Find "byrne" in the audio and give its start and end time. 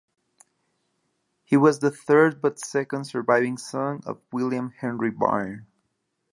5.11-5.67